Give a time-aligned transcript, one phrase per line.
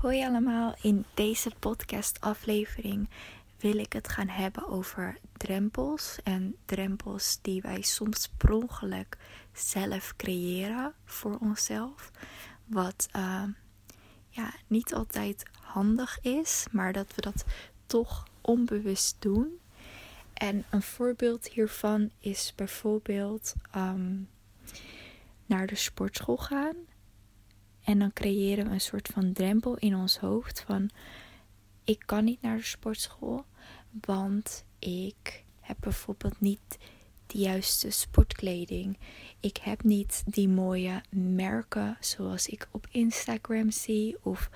[0.00, 3.08] Hoi allemaal, in deze podcast-aflevering
[3.60, 6.18] wil ik het gaan hebben over drempels.
[6.24, 9.06] En drempels die wij soms per
[9.52, 12.10] zelf creëren voor onszelf.
[12.64, 13.42] Wat uh,
[14.28, 17.44] ja, niet altijd handig is, maar dat we dat
[17.86, 19.58] toch onbewust doen.
[20.34, 24.28] En een voorbeeld hiervan is bijvoorbeeld um,
[25.46, 26.76] naar de sportschool gaan
[27.88, 30.90] en dan creëren we een soort van drempel in ons hoofd van
[31.84, 33.44] ik kan niet naar de sportschool,
[34.00, 36.78] want ik heb bijvoorbeeld niet
[37.26, 38.98] de juiste sportkleding.
[39.40, 44.50] Ik heb niet die mooie merken zoals ik op Instagram zie of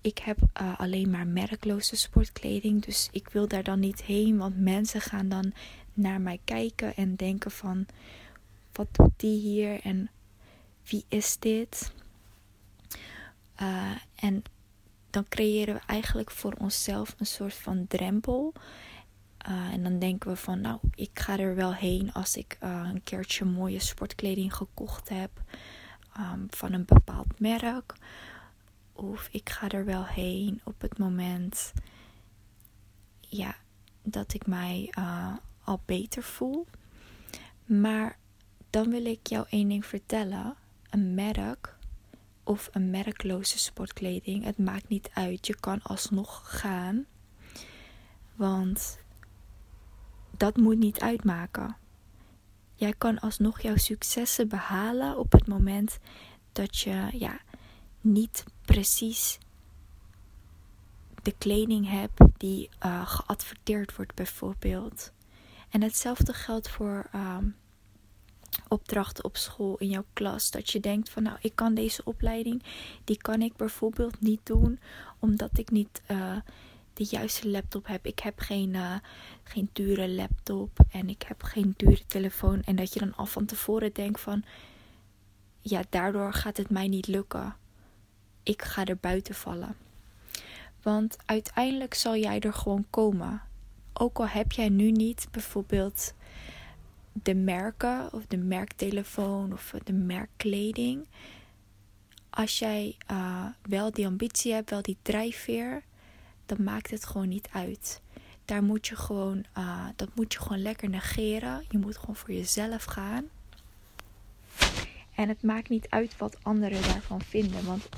[0.00, 4.60] ik heb uh, alleen maar merkloze sportkleding, dus ik wil daar dan niet heen, want
[4.60, 5.52] mensen gaan dan
[5.94, 7.86] naar mij kijken en denken van
[8.72, 10.10] wat doet die hier en
[10.84, 11.92] wie is dit?
[13.62, 14.42] Uh, en
[15.10, 18.52] dan creëren we eigenlijk voor onszelf een soort van drempel.
[19.48, 22.88] Uh, en dan denken we van, nou, ik ga er wel heen als ik uh,
[22.92, 25.30] een keertje mooie sportkleding gekocht heb
[26.18, 27.94] um, van een bepaald merk.
[28.92, 31.72] Of ik ga er wel heen op het moment
[33.20, 33.56] ja,
[34.02, 34.94] dat ik mij
[35.64, 36.66] al beter voel.
[37.64, 38.18] Maar
[38.70, 40.54] dan wil ik jou één ding vertellen.
[40.90, 41.77] Een merk
[42.48, 44.44] of een merkloze sportkleding.
[44.44, 45.46] Het maakt niet uit.
[45.46, 47.06] Je kan alsnog gaan.
[48.34, 48.98] Want
[50.36, 51.76] dat moet niet uitmaken.
[52.74, 55.98] Jij kan alsnog jouw successen behalen op het moment
[56.52, 57.40] dat je ja,
[58.00, 59.38] niet precies
[61.22, 65.12] de kleding hebt die uh, geadverteerd wordt, bijvoorbeeld.
[65.70, 67.56] En hetzelfde geldt voor um,
[68.68, 70.50] opdrachten op school in jouw klas.
[70.50, 72.62] Dat je denkt van nou, ik kan deze opleiding,
[73.04, 74.78] die kan ik bijvoorbeeld niet doen
[75.18, 76.36] omdat ik niet uh,
[76.92, 78.06] de juiste laptop heb.
[78.06, 78.94] Ik heb geen, uh,
[79.42, 82.62] geen dure laptop en ik heb geen dure telefoon.
[82.62, 84.44] En dat je dan al van tevoren denkt van
[85.60, 87.56] ja, daardoor gaat het mij niet lukken.
[88.42, 89.76] Ik ga er buiten vallen.
[90.82, 93.42] Want uiteindelijk zal jij er gewoon komen.
[93.92, 96.14] Ook al heb jij nu niet bijvoorbeeld
[97.22, 101.06] de merken of de merktelefoon of de merkkleding.
[102.30, 105.82] Als jij uh, wel die ambitie hebt, wel die drijfveer,
[106.46, 108.00] dan maakt het gewoon niet uit.
[108.44, 111.64] Daar moet je gewoon, uh, dat moet je gewoon lekker negeren.
[111.68, 113.24] Je moet gewoon voor jezelf gaan.
[115.14, 117.88] En het maakt niet uit wat anderen daarvan vinden, want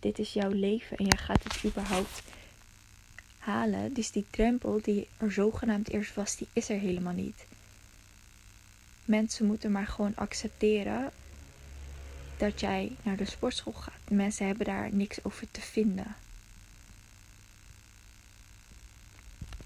[0.00, 2.22] dit is jouw leven en jij gaat het überhaupt
[3.38, 3.92] halen.
[3.92, 7.46] Dus die drempel die er zogenaamd eerst was, die is er helemaal niet.
[9.08, 11.10] Mensen moeten maar gewoon accepteren
[12.36, 14.10] dat jij naar de sportschool gaat.
[14.10, 16.16] Mensen hebben daar niks over te vinden.